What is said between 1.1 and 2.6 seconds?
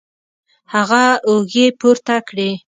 اوږې پورته کړې